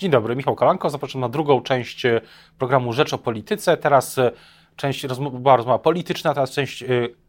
[0.00, 0.90] Dzień dobry, Michał Kolanko.
[0.90, 2.20] Zapraszam na drugą część e,
[2.58, 3.76] programu Rzecz o Polityce.
[3.76, 4.32] Teraz e,
[4.76, 6.86] część rozmowa, była rozmowa polityczna, teraz część e,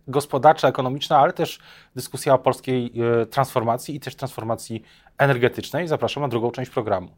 [0.08, 1.60] gospodarcza, ekonomiczna, ale też
[1.96, 2.94] dyskusja o polskiej
[3.32, 4.84] transformacji i też transformacji
[5.18, 5.88] energetycznej.
[5.88, 7.10] Zapraszam na drugą część programu.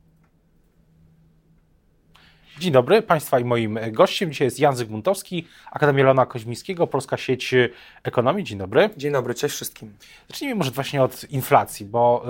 [2.60, 7.56] Dzień dobry, Państwa i moim gościem dzisiaj jest Jan Zygmuntowski, Akademia Leona Koźmińskiego, Polska Sieć
[8.04, 8.44] Ekonomii.
[8.44, 8.90] Dzień dobry.
[8.98, 9.94] Dzień dobry, cześć wszystkim.
[10.30, 12.26] Zacznijmy może właśnie od inflacji, bo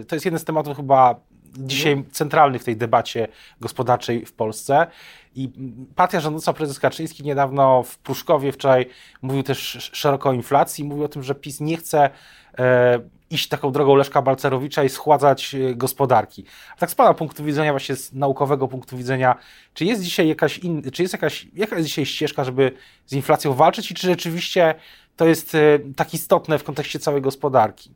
[0.00, 1.20] y, to jest jeden z tematów chyba
[1.58, 2.10] dzisiaj mhm.
[2.10, 3.28] centralny w tej debacie
[3.60, 4.86] gospodarczej w Polsce.
[5.34, 5.50] I
[5.94, 8.86] partia rządząca prezes Kaczyński niedawno w Pruszkowie wczoraj
[9.22, 12.10] mówił też szeroko o inflacji, mówił o tym, że PiS nie chce
[12.58, 16.44] e, iść taką drogą Leszka Balcerowicza i schładzać e, gospodarki.
[16.76, 19.36] A tak z Pana punktu widzenia, właśnie z naukowego punktu widzenia,
[19.74, 22.72] czy jest dzisiaj jakaś, in, czy jest jakaś, jaka jest dzisiaj ścieżka, żeby
[23.06, 24.74] z inflacją walczyć i czy rzeczywiście
[25.16, 27.90] to jest e, tak istotne w kontekście całej gospodarki?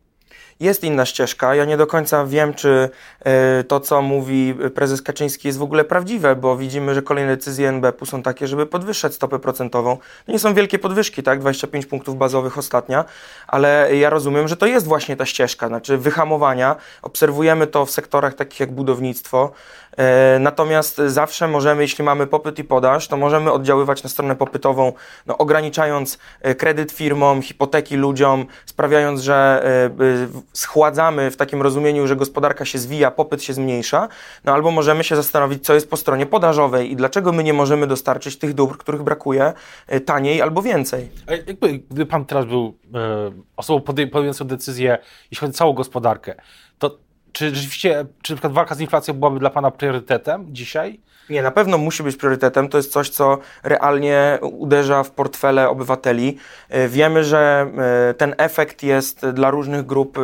[0.60, 1.54] Jest inna ścieżka.
[1.54, 5.84] Ja nie do końca wiem, czy e, to, co mówi prezes Kaczyński, jest w ogóle
[5.84, 9.96] prawdziwe, bo widzimy, że kolejne decyzje NBP są takie, żeby podwyższać stopę procentową.
[10.26, 11.40] To nie są wielkie podwyżki, tak?
[11.40, 13.04] 25 punktów bazowych ostatnia,
[13.46, 16.76] ale ja rozumiem, że to jest właśnie ta ścieżka, znaczy wyhamowania.
[17.02, 19.52] Obserwujemy to w sektorach takich jak budownictwo.
[19.96, 24.92] E, natomiast zawsze możemy, jeśli mamy popyt i podaż, to możemy oddziaływać na stronę popytową,
[25.26, 29.62] no, ograniczając e, kredyt firmom, hipoteki ludziom, sprawiając, że
[30.52, 34.08] schładzamy w takim rozumieniu, że gospodarka się zwija, popyt się zmniejsza,
[34.44, 37.86] no albo możemy się zastanowić, co jest po stronie podażowej i dlaczego my nie możemy
[37.86, 39.52] dostarczyć tych dóbr, których brakuje
[39.86, 41.08] e, taniej albo więcej.
[41.26, 44.98] A jakby, pan teraz był e, osobą podejmującą decyzję,
[45.30, 46.34] jeśli chodzi o całą gospodarkę,
[46.78, 46.98] to
[47.32, 51.00] czy rzeczywiście, czy na przykład walka z inflacją byłaby dla pana priorytetem dzisiaj?
[51.30, 52.68] Nie, na pewno musi być priorytetem.
[52.68, 56.38] To jest coś, co realnie uderza w portfele obywateli.
[56.68, 57.70] E, wiemy, że
[58.10, 60.20] e, ten efekt jest dla różnych grup e,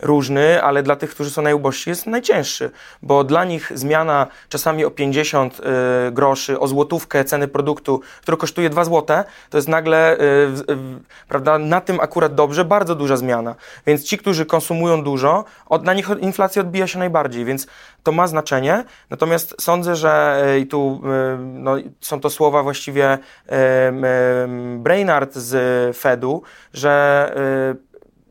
[0.00, 2.70] różny, ale dla tych, którzy są najubożsi, jest najcięższy,
[3.02, 5.60] bo dla nich zmiana czasami o 50
[6.12, 10.16] groszy, o złotówkę ceny produktu, który kosztuje 2 złote, to jest nagle,
[11.28, 13.54] prawda, na tym akurat dobrze, bardzo duża zmiana.
[13.86, 17.66] Więc ci, którzy konsumują dużo, od, na nich inflacja odbija się najbardziej, więc
[18.02, 18.84] to ma znaczenie.
[19.10, 20.27] Natomiast sądzę, że
[20.60, 23.18] i tu e, no, są to słowa właściwie
[23.48, 23.92] e,
[24.78, 27.34] Brainard z Fedu, że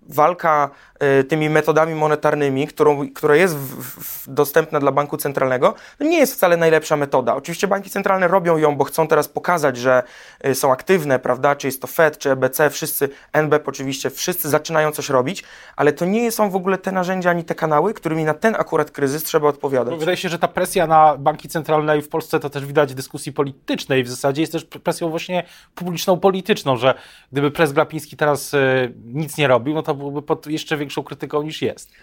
[0.09, 0.69] walka
[1.03, 6.18] Y, tymi metodami monetarnymi, którą, która jest w, w, dostępna dla banku centralnego, no nie
[6.18, 7.35] jest wcale najlepsza metoda.
[7.35, 10.03] Oczywiście banki centralne robią ją, bo chcą teraz pokazać, że
[10.45, 11.56] y, są aktywne, prawda?
[11.56, 15.44] Czy jest to Fed, czy EBC, wszyscy, NBP oczywiście, wszyscy zaczynają coś robić,
[15.75, 18.91] ale to nie są w ogóle te narzędzia ani te kanały, którymi na ten akurat
[18.91, 19.91] kryzys trzeba odpowiadać.
[19.91, 22.95] No, wydaje się, że ta presja na banki centralne w Polsce to też widać w
[22.95, 24.03] dyskusji politycznej.
[24.03, 25.44] W zasadzie jest też presją właśnie
[25.75, 26.94] publiczną, polityczną, że
[27.31, 31.41] gdyby prezes Glapiński teraz y, nic nie robił, no to byłby pod jeszcze większą krytyką
[31.41, 31.94] niż jest.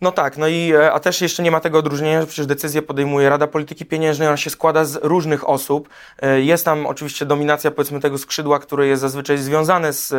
[0.00, 2.82] No tak, no i e, a też jeszcze nie ma tego odróżnienia, że przecież decyzję
[2.82, 5.88] podejmuje Rada Polityki Pieniężnej, ona się składa z różnych osób.
[6.22, 10.12] E, jest tam oczywiście dominacja powiedzmy tego skrzydła, które jest zazwyczaj związane z, z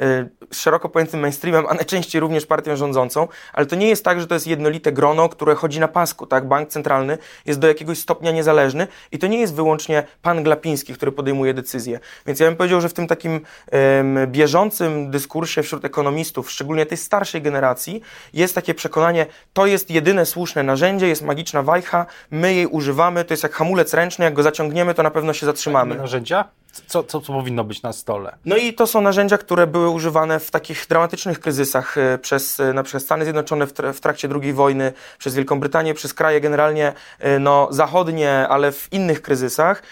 [0.00, 4.26] e, szeroko pojętym mainstreamem, a najczęściej również partią rządzącą, ale to nie jest tak, że
[4.26, 6.48] to jest jednolite grono, które chodzi na pasku, tak?
[6.48, 11.12] Bank centralny jest do jakiegoś stopnia niezależny i to nie jest wyłącznie pan Glapiński, który
[11.12, 12.00] podejmuje decyzje.
[12.26, 13.40] Więc ja bym powiedział, że w tym takim
[13.72, 18.00] um, bieżącym dyskursie wśród ekonomistów, szczególnie tej starszej generacji,
[18.32, 19.09] jest takie przekonanie,
[19.52, 23.94] to jest jedyne słuszne narzędzie, jest magiczna wajcha, my jej używamy, to jest jak hamulec
[23.94, 25.94] ręczny, jak go zaciągniemy, to na pewno się zatrzymamy.
[25.94, 26.44] Narzędzia?
[26.72, 28.36] Co, co, co, powinno być na stole?
[28.44, 32.72] No i to są narzędzia, które były używane w takich dramatycznych kryzysach e, przez e,
[32.72, 36.92] na przykład Stany Zjednoczone w, w trakcie II wojny, przez Wielką Brytanię, przez kraje generalnie
[37.18, 39.82] e, no, zachodnie, ale w innych kryzysach.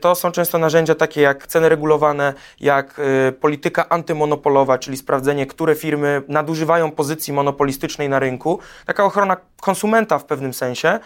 [0.00, 3.00] To są często narzędzia takie jak ceny regulowane, jak
[3.40, 8.60] polityka antymonopolowa, czyli sprawdzenie, które firmy nadużywają pozycji monopolistycznej na rynku.
[8.86, 10.98] Taka ochrona konsumenta w pewnym sensie.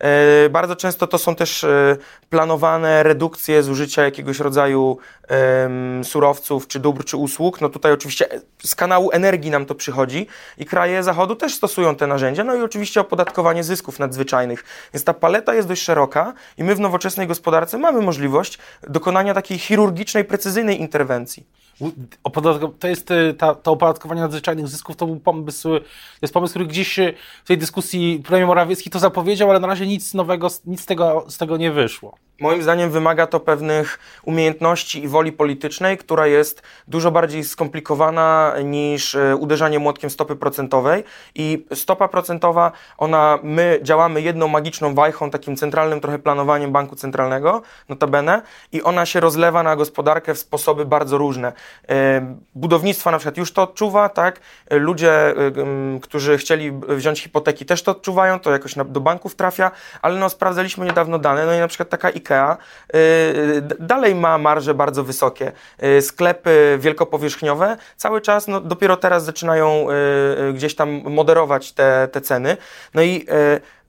[0.00, 1.96] E, bardzo często to są też e,
[2.30, 4.98] planowane redukcje zużycia jakiegoś rodzaju
[6.02, 7.60] surowców, czy dóbr, czy usług.
[7.60, 8.28] No tutaj oczywiście
[8.64, 10.26] z kanału energii nam to przychodzi
[10.58, 12.44] i kraje Zachodu też stosują te narzędzia.
[12.44, 14.64] No i oczywiście opodatkowanie zysków nadzwyczajnych.
[14.94, 19.58] Więc ta paleta jest dość szeroka i my w nowoczesnej gospodarce mamy możliwość dokonania takiej
[19.58, 21.46] chirurgicznej, precyzyjnej interwencji.
[22.78, 25.68] To jest y, ta, to opodatkowanie nadzwyczajnych zysków, to był pomysł,
[26.22, 27.00] jest pomysł, który gdzieś
[27.44, 31.38] w tej dyskusji premier Morawiecki to zapowiedział, ale na razie nic nowego, nic tego, z
[31.38, 32.18] tego nie wyszło.
[32.40, 39.14] Moim zdaniem wymaga to pewnych umiejętności i woli politycznej, która jest dużo bardziej skomplikowana niż
[39.14, 41.04] e, uderzanie młotkiem stopy procentowej.
[41.34, 47.62] I stopa procentowa, ona, my działamy jedną magiczną wajchą, takim centralnym trochę planowaniem banku centralnego,
[47.88, 48.42] notabene,
[48.72, 51.52] i ona się rozlewa na gospodarkę w sposoby bardzo różne.
[51.88, 54.40] E, budownictwo na przykład już to odczuwa, tak?
[54.66, 55.34] E, ludzie,
[56.02, 59.70] którzy chcieli wziąć hipoteki też to odczuwają, to jakoś do banków trafia,
[60.02, 62.56] ale no sprawdzaliśmy niedawno dane, no i na przykład taka IKEA
[62.94, 65.52] y, dalej ma marże bardzo wysokie.
[65.82, 69.86] Y, sklepy wielkopowierzchniowe cały czas, no dopiero teraz zaczynają
[70.50, 72.56] y, gdzieś tam moderować te, te ceny.
[72.94, 73.26] No i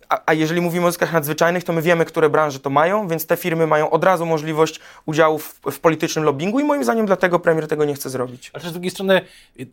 [0.09, 3.25] a, a, jeżeli mówimy o zyskach nadzwyczajnych, to my wiemy, które branże to mają, więc
[3.25, 7.39] te firmy mają od razu możliwość udziału w, w politycznym lobbyingu i moim zdaniem dlatego
[7.39, 8.51] premier tego nie chce zrobić.
[8.53, 9.21] Ale z drugiej strony,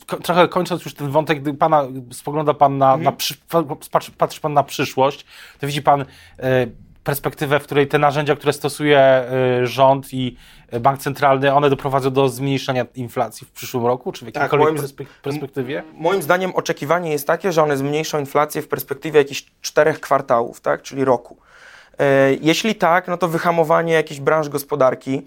[0.06, 3.04] ko trochę kończąc już ten wątek, gdy pana, spogląda pan na, mhm.
[3.04, 3.34] na patrzy,
[4.18, 5.26] patrzy, pan na przyszłość,
[5.60, 6.04] to widzi pan...
[6.38, 6.66] E,
[7.06, 9.24] perspektywę, w której te narzędzia, które stosuje
[9.62, 10.36] y, rząd i
[10.80, 15.06] bank centralny, one doprowadzą do zmniejszenia inflacji w przyszłym roku, czy w tak, jakiejkolwiek tak,
[15.22, 15.82] perspektywie?
[15.94, 20.82] Moim zdaniem oczekiwanie jest takie, że one zmniejszą inflację w perspektywie jakichś czterech kwartałów, tak,
[20.82, 21.36] czyli roku.
[21.98, 25.22] E, jeśli tak, no to wyhamowanie jakichś branż gospodarki,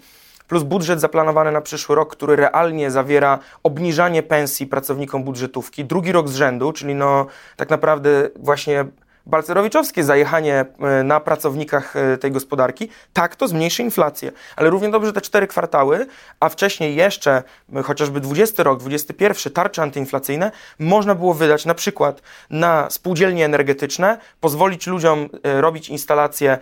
[0.48, 6.28] plus budżet zaplanowany na przyszły rok, który realnie zawiera obniżanie pensji pracownikom budżetówki, drugi rok
[6.28, 8.84] z rzędu, czyli no tak naprawdę właśnie
[9.30, 14.32] balcerowiczowskie zajechanie e, na pracownikach e, tej gospodarki, tak to zmniejszy inflację.
[14.56, 16.06] Ale równie dobrze te cztery kwartały,
[16.40, 17.42] a wcześniej jeszcze
[17.74, 24.18] e, chociażby 20 rok, 21 tarcze antyinflacyjne, można było wydać na przykład na spółdzielnie energetyczne,
[24.40, 26.58] pozwolić ludziom robić instalacje,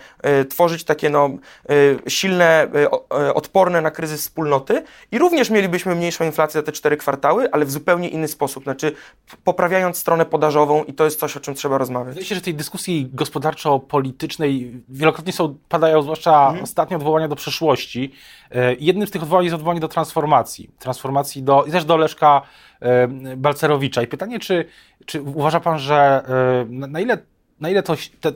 [0.50, 1.30] tworzyć takie no,
[2.08, 2.68] silne,
[3.34, 4.82] odporne na kryzys wspólnoty
[5.12, 8.92] i również mielibyśmy mniejszą inflację za te cztery kwartały, ale w zupełnie inny sposób, znaczy
[9.44, 12.26] poprawiając stronę podażową i to jest coś, o czym trzeba rozmawiać.
[12.26, 16.64] Się, że tej dyskusji gospodarczo-politycznej wielokrotnie są, padają, zwłaszcza mhm.
[16.64, 18.12] ostatnie odwołania do przeszłości.
[18.50, 20.70] E, jednym z tych odwołań jest odwołanie do transformacji.
[20.78, 22.42] Transformacji do, i też do Leszka
[22.80, 24.02] e, Balcerowicza.
[24.02, 24.64] I pytanie, czy,
[25.06, 27.18] czy uważa pan, że e, na ile,
[27.60, 27.94] na ile to,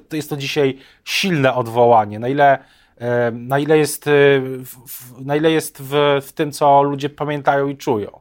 [0.09, 2.19] to jest to dzisiaj silne odwołanie?
[2.19, 2.59] Na ile
[3.33, 4.11] na ile jest,
[5.19, 8.21] na ile jest w, w tym, co ludzie pamiętają i czują?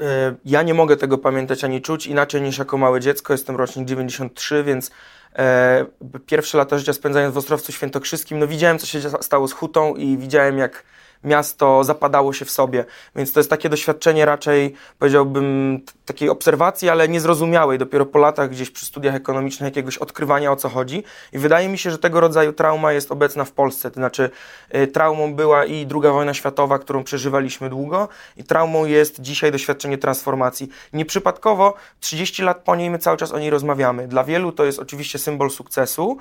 [0.00, 3.32] E, ja nie mogę tego pamiętać ani czuć inaczej niż jako małe dziecko.
[3.32, 4.90] Jestem rocznik 93, więc
[5.36, 5.86] e,
[6.26, 10.18] pierwsze lata życia spędzając w Ostrowcu Świętokrzyskim, no widziałem, co się stało z hutą i
[10.18, 10.82] widziałem, jak
[11.24, 12.84] miasto zapadało się w sobie.
[13.16, 17.78] Więc to jest takie doświadczenie raczej, powiedziałbym, takiej obserwacji, ale niezrozumiałej.
[17.78, 21.04] Dopiero po latach gdzieś przy studiach ekonomicznych jakiegoś odkrywania o co chodzi.
[21.32, 23.90] I wydaje mi się, że tego rodzaju trauma jest obecna w Polsce.
[23.90, 24.30] To znaczy
[24.74, 29.98] y, traumą była i II wojna światowa, którą przeżywaliśmy długo i traumą jest dzisiaj doświadczenie
[29.98, 30.68] transformacji.
[30.92, 34.08] Nieprzypadkowo 30 lat po niej my cały czas o niej rozmawiamy.
[34.08, 36.16] Dla wielu to jest oczywiście symbol sukcesu,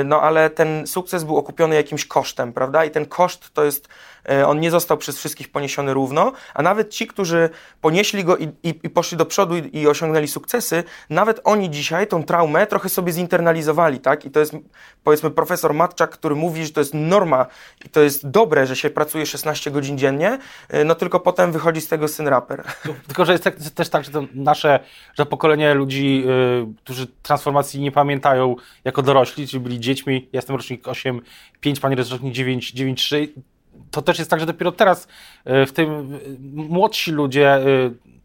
[0.00, 2.84] y, no ale ten sukces był okupiony jakimś kosztem, prawda?
[2.84, 3.88] I ten koszt to jest
[4.46, 7.50] on nie został przez wszystkich poniesiony równo, a nawet ci, którzy
[7.80, 12.06] ponieśli go i, i, i poszli do przodu i, i, osiągnęli sukcesy, nawet oni dzisiaj
[12.06, 14.24] tą traumę trochę sobie zinternalizowali, tak?
[14.24, 14.52] I to jest
[15.04, 17.46] powiedzmy profesor Matczak, który mówi, że to jest norma
[17.84, 20.38] i to jest dobre, że się pracuje 16 godzin dziennie,
[20.68, 22.64] e, no tylko potem wychodzi z tego syn raper.
[23.06, 24.80] Tylko, że jest tak, też tak, że to nasze,
[25.18, 30.56] że pokolenie ludzi, yy, którzy transformacji nie pamiętają jako dorośli, czyli byli dziećmi, ja jestem
[30.56, 31.20] rocznik 8,
[31.60, 33.28] 5, pani jest rocznik 9, 9, 3,
[33.94, 35.08] to też jest tak, że dopiero teraz
[35.44, 36.18] e, w tym
[36.54, 37.62] młodsi ludzie e,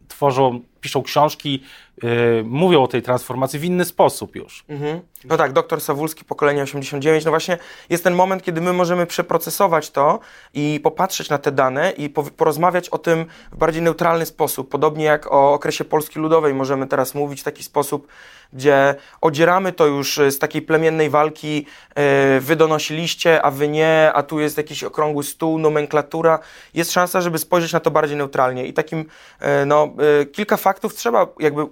[0.07, 1.63] tworzą, piszą książki,
[2.03, 4.63] yy, mówią o tej transformacji w inny sposób już.
[4.69, 5.01] Mhm.
[5.25, 7.57] No tak, doktor Sawulski, pokolenie 89, no właśnie
[7.89, 10.19] jest ten moment, kiedy my możemy przeprocesować to
[10.53, 14.69] i popatrzeć na te dane i porozmawiać o tym w bardziej neutralny sposób.
[14.69, 18.07] Podobnie jak o okresie Polski Ludowej możemy teraz mówić w taki sposób,
[18.53, 24.23] gdzie odzieramy to już z takiej plemiennej walki, yy, wy donosiliście, a wy nie, a
[24.23, 26.39] tu jest jakiś okrągły stół, nomenklatura.
[26.73, 30.95] Jest szansa, żeby spojrzeć na to bardziej neutralnie i takim, yy, no, yy, kilka faktów
[30.95, 31.63] trzeba jakby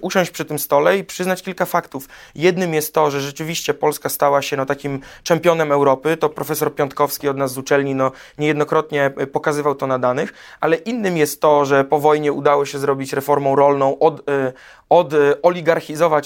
[0.00, 2.08] usiąść przy tym stole i przyznać kilka faktów.
[2.34, 7.28] Jednym jest to, że rzeczywiście Polska stała się no, takim czempionem Europy, to profesor Piątkowski
[7.28, 11.64] od nas z uczelni no, niejednokrotnie e, pokazywał to na danych, ale innym jest to,
[11.64, 14.52] że po wojnie udało się zrobić reformą rolną, od, y,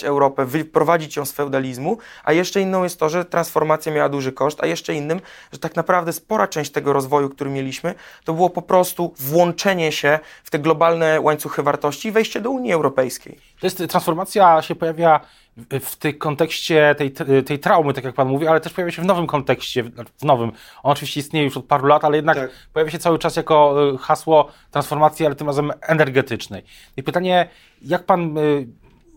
[0.04, 4.62] Europę, wyprowadzić ją z feudalizmu, a jeszcze inną jest to, że transformacja miała duży koszt,
[4.62, 5.20] a jeszcze innym,
[5.52, 10.18] że tak naprawdę spora część tego rozwoju, który mieliśmy, to było po prostu włączenie się
[10.44, 13.37] w te globalne łańcuchy wartości i wejście do Unii Europejskiej.
[13.60, 15.20] To jest transformacja się pojawia
[15.80, 17.12] w tym kontekście tej,
[17.46, 19.82] tej traumy, tak jak Pan mówi, ale też pojawia się w nowym kontekście,
[20.16, 20.52] w nowym.
[20.82, 22.50] On oczywiście istnieje już od paru lat, ale jednak tak.
[22.72, 26.64] pojawia się cały czas jako e, hasło transformacji, ale tym razem energetycznej.
[26.96, 27.48] I pytanie,
[27.82, 28.40] jak Pan e,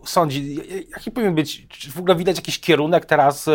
[0.04, 0.60] sądzi,
[0.92, 3.50] jaki powinien być, czy w ogóle widać jakiś kierunek teraz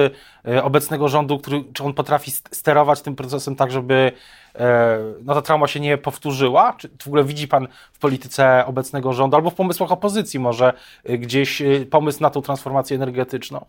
[0.63, 4.13] obecnego rządu, który, czy on potrafi sterować tym procesem tak, żeby
[5.23, 6.75] no, ta trauma się nie powtórzyła?
[6.79, 10.73] Czy w ogóle widzi Pan w polityce obecnego rządu albo w pomysłach opozycji może
[11.05, 13.67] gdzieś pomysł na tą transformację energetyczną?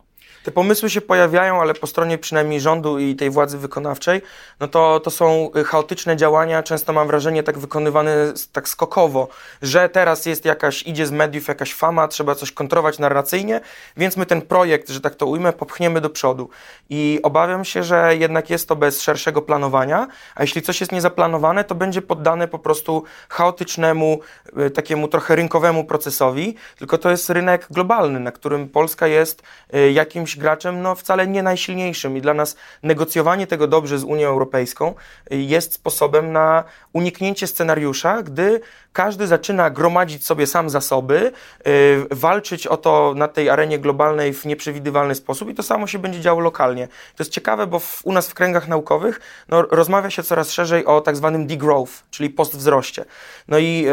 [0.48, 4.22] Te pomysły się pojawiają, ale po stronie przynajmniej rządu i tej władzy wykonawczej,
[4.60, 9.28] no to, to są chaotyczne działania, często mam wrażenie tak wykonywane tak skokowo,
[9.62, 13.60] że teraz jest jakaś, idzie z mediów jakaś fama, trzeba coś kontrować narracyjnie,
[13.96, 16.50] więc my ten projekt, że tak to ujmę, popchniemy do przodu.
[16.90, 21.64] I obawiam się, że jednak jest to bez szerszego planowania, a jeśli coś jest niezaplanowane,
[21.64, 24.20] to będzie poddane po prostu chaotycznemu,
[24.56, 29.42] e, takiemu trochę rynkowemu procesowi, tylko to jest rynek globalny, na którym Polska jest
[29.72, 34.28] e, jakimś graczem no, wcale nie najsilniejszym i dla nas negocjowanie tego dobrze z Unią
[34.28, 34.94] Europejską
[35.30, 38.60] jest sposobem na uniknięcie scenariusza, gdy
[38.92, 41.32] każdy zaczyna gromadzić sobie sam zasoby,
[41.66, 45.98] yy, walczyć o to na tej arenie globalnej w nieprzewidywalny sposób i to samo się
[45.98, 46.88] będzie działo lokalnie.
[46.88, 50.84] To jest ciekawe, bo w, u nas w kręgach naukowych no, rozmawia się coraz szerzej
[50.84, 53.04] o tak zwanym degrowth, czyli postwzroście.
[53.48, 53.86] No i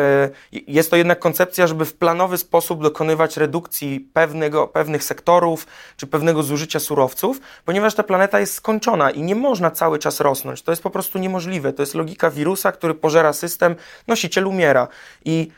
[0.52, 5.68] yy, jest to jednak koncepcja, żeby w planowy sposób dokonywać redukcji pewnego, pewnych sektorów
[5.98, 10.62] czy pewnego zużycia surowców, ponieważ ta planeta jest skończona i nie można cały czas rosnąć.
[10.62, 11.74] To jest po prostu niemożliwe.
[11.74, 13.76] To jest logika wirusa, który pożera system,
[14.08, 14.88] nosiciel umiera.
[15.26, 15.52] I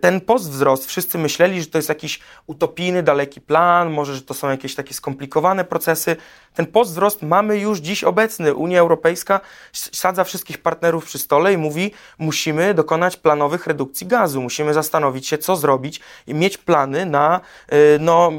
[0.00, 4.50] ten postwzrost, wszyscy myśleli, że to jest jakiś utopijny, daleki plan, może, że to są
[4.50, 6.16] jakieś takie skomplikowane procesy.
[6.54, 8.54] Ten postwzrost mamy już dziś obecny.
[8.54, 9.40] Unia Europejska
[9.72, 15.38] sadza wszystkich partnerów przy stole i mówi, musimy dokonać planowych redukcji gazu, musimy zastanowić się,
[15.38, 18.32] co zrobić i mieć plany na e, no,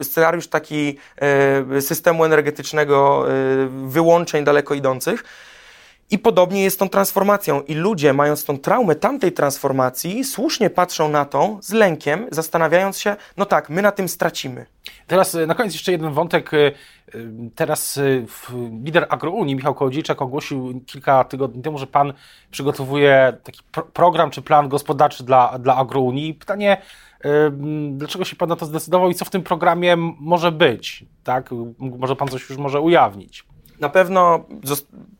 [0.00, 0.98] e, scenariusz taki
[1.80, 3.26] systemu energetycznego
[3.86, 5.24] wyłączeń daleko idących.
[6.12, 7.62] I podobnie jest z tą transformacją.
[7.62, 13.16] I ludzie, mając tą traumę tamtej transformacji, słusznie patrzą na tą z lękiem, zastanawiając się,
[13.36, 14.66] no tak, my na tym stracimy.
[15.06, 16.54] Teraz e, na koniec jeszcze jeden wątek.
[16.54, 16.72] E, e,
[17.54, 18.00] teraz
[18.84, 22.12] lider Agrounii, Michał Kołodziejczak, ogłosił kilka tygodni temu, że pan
[22.50, 26.34] przygotowuje taki pro program czy plan gospodarczy dla, dla Agrounii.
[26.34, 26.82] Pytanie,
[27.90, 31.04] dlaczego się pan na to zdecydował i co w tym programie może być?
[31.24, 31.50] Tak?
[31.78, 33.44] Może pan coś już może ujawnić?
[33.80, 34.44] Na pewno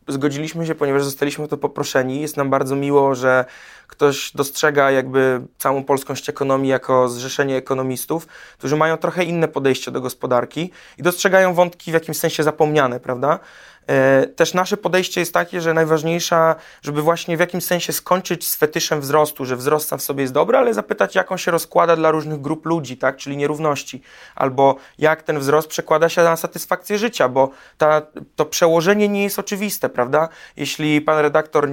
[0.09, 2.21] zgodziliśmy się, ponieważ zostaliśmy o to poproszeni.
[2.21, 3.45] Jest nam bardzo miło, że
[3.87, 8.27] ktoś dostrzega jakby całą polską ekonomię jako zrzeszenie ekonomistów,
[8.59, 13.39] którzy mają trochę inne podejście do gospodarki i dostrzegają wątki w jakimś sensie zapomniane, prawda?
[13.87, 18.57] E, też nasze podejście jest takie, że najważniejsza, żeby właśnie w jakimś sensie skończyć z
[18.57, 21.97] fetyszem wzrostu, że wzrost sam w sobie jest dobry, ale zapytać, jak on się rozkłada
[21.97, 24.03] dla różnych grup ludzi, tak, czyli nierówności,
[24.35, 28.03] albo jak ten wzrost przekłada się na satysfakcję życia, bo ta,
[28.37, 30.29] to przełożenie nie jest oczywiste, prawda?
[30.57, 31.71] Jeśli pan redaktor e,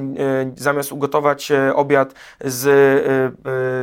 [0.56, 2.64] zamiast ugotować e, obiad z,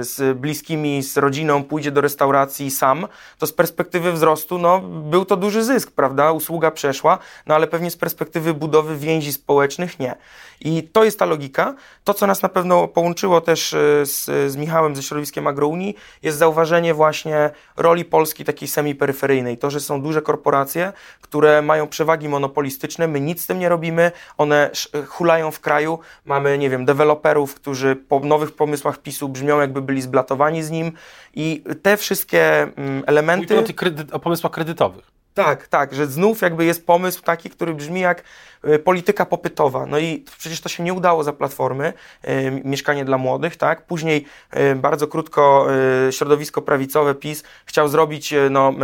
[0.06, 3.06] z bliskimi, z rodziną, pójdzie do restauracji sam,
[3.38, 6.32] to z perspektywy wzrostu, no, był to duży zysk, prawda?
[6.32, 10.14] Usługa przeszła, no ale pewnie z perspektywy perspektywy budowy więzi społecznych nie.
[10.60, 11.74] I to jest ta logika.
[12.04, 16.38] To, co nas na pewno połączyło też e, z, z Michałem ze środowiskiem Agrounii, jest
[16.38, 19.58] zauważenie właśnie roli Polski takiej semiperyferyjnej.
[19.58, 24.12] To, że są duże korporacje, które mają przewagi monopolistyczne, my nic z tym nie robimy,
[24.38, 24.70] one
[25.06, 30.02] hulają w kraju, mamy, nie wiem, deweloperów, którzy po nowych pomysłach PiSu brzmią jakby byli
[30.02, 30.92] zblatowani z nim
[31.34, 33.54] i te wszystkie mm, elementy...
[33.54, 35.15] Mówię o, tych kredyt, o pomysłach kredytowych.
[35.36, 38.22] Tak, tak, że znów jakby jest pomysł taki, który brzmi jak
[38.64, 39.86] y, polityka popytowa.
[39.86, 41.92] No i przecież to się nie udało za Platformy,
[42.28, 43.86] y, mieszkanie dla młodych, tak?
[43.86, 44.24] Później
[44.56, 45.66] y, bardzo krótko
[46.10, 48.74] środowisko prawicowe PiS chciał zrobić no,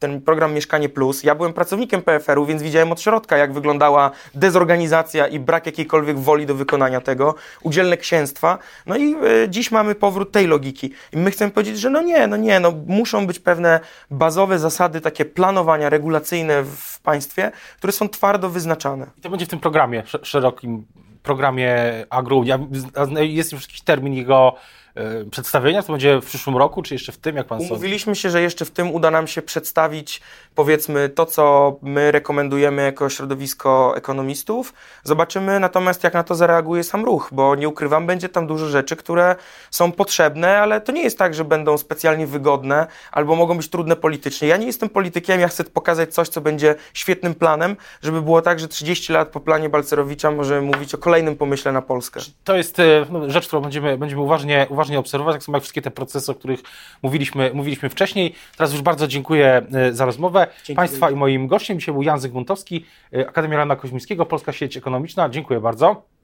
[0.00, 1.24] ten program Mieszkanie Plus.
[1.24, 6.46] Ja byłem pracownikiem PFR-u, więc widziałem od środka, jak wyglądała dezorganizacja i brak jakiejkolwiek woli
[6.46, 8.58] do wykonania tego, udzielne księstwa.
[8.86, 9.14] No i
[9.44, 10.92] y, dziś mamy powrót tej logiki.
[11.12, 13.80] I my chcemy powiedzieć, że no nie, no nie, no muszą być pewne
[14.10, 19.06] bazowe zasady takie planowania regulacyjne w państwie, które są twardo wyznaczane.
[19.18, 20.86] I to będzie w tym programie, szerokim
[21.22, 21.76] programie
[22.10, 22.42] Agro.
[23.20, 24.54] Jest już jakiś termin jego
[25.30, 25.82] przedstawienia?
[25.82, 27.72] To będzie w przyszłym roku, czy jeszcze w tym, jak pan sądzi?
[27.72, 30.20] Umówiliśmy się, że jeszcze w tym uda nam się przedstawić,
[30.54, 34.74] powiedzmy, to, co my rekomendujemy jako środowisko ekonomistów.
[35.04, 38.96] Zobaczymy natomiast, jak na to zareaguje sam ruch, bo nie ukrywam, będzie tam dużo rzeczy,
[38.96, 39.36] które
[39.70, 43.96] są potrzebne, ale to nie jest tak, że będą specjalnie wygodne albo mogą być trudne
[43.96, 44.48] politycznie.
[44.48, 48.60] Ja nie jestem politykiem, ja chcę pokazać coś, co będzie świetnym planem, żeby było tak,
[48.60, 52.20] że 30 lat po planie Balcerowicza możemy mówić o kolejnym pomyśle na Polskę.
[52.44, 55.62] To jest e, no, rzecz, którą będziemy, będziemy uważnie, uważnie uważnie obserwować, tak samo jak
[55.62, 56.60] wszystkie te procesy, o których
[57.02, 58.34] mówiliśmy, mówiliśmy wcześniej.
[58.56, 60.46] Teraz już bardzo dziękuję e, za rozmowę.
[60.64, 62.84] Dzięki Państwa i moim gościem dzisiaj był Jan Zygmuntowski,
[63.14, 65.28] e, Akademia Rana Koźmińskiego, Polska Sieć Ekonomiczna.
[65.28, 66.19] Dziękuję bardzo.